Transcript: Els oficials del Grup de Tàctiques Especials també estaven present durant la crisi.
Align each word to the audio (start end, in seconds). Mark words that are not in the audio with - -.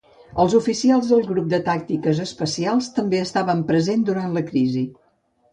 Els 0.43 0.53
oficials 0.59 1.09
del 1.11 1.21
Grup 1.27 1.51
de 1.51 1.59
Tàctiques 1.67 2.21
Especials 2.25 2.89
també 2.97 3.23
estaven 3.27 3.63
present 3.73 4.07
durant 4.09 4.37
la 4.39 4.45
crisi. 4.53 4.87